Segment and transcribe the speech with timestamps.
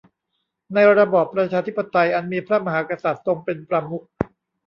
[0.73, 4.03] ในระบอบประชาธิปไตยอันมีพระมหากษัตริย์ทรงเป็นประมุข